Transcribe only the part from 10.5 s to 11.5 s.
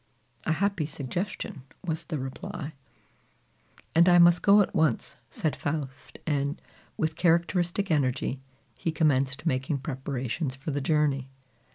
for the journey.